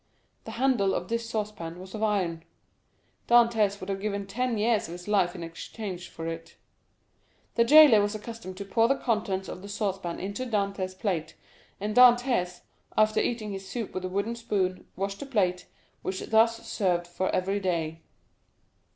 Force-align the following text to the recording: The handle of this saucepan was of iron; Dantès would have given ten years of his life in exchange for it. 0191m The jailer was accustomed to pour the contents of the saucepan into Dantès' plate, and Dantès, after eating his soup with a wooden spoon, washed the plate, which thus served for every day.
The 0.45 0.51
handle 0.57 0.95
of 0.95 1.09
this 1.09 1.29
saucepan 1.29 1.79
was 1.79 1.93
of 1.93 2.01
iron; 2.01 2.43
Dantès 3.27 3.79
would 3.79 3.87
have 3.89 4.01
given 4.01 4.25
ten 4.25 4.57
years 4.57 4.87
of 4.87 4.93
his 4.93 5.07
life 5.07 5.35
in 5.35 5.43
exchange 5.43 6.09
for 6.09 6.25
it. 6.27 6.55
0191m 7.53 7.55
The 7.57 7.63
jailer 7.65 8.01
was 8.01 8.15
accustomed 8.15 8.57
to 8.57 8.65
pour 8.65 8.87
the 8.87 8.95
contents 8.95 9.47
of 9.47 9.61
the 9.61 9.69
saucepan 9.69 10.19
into 10.19 10.47
Dantès' 10.47 10.97
plate, 10.97 11.35
and 11.79 11.95
Dantès, 11.95 12.61
after 12.97 13.19
eating 13.19 13.51
his 13.51 13.67
soup 13.69 13.93
with 13.93 14.03
a 14.03 14.09
wooden 14.09 14.35
spoon, 14.35 14.87
washed 14.95 15.19
the 15.19 15.27
plate, 15.27 15.67
which 16.01 16.19
thus 16.31 16.67
served 16.67 17.05
for 17.05 17.29
every 17.29 17.59
day. 17.59 18.01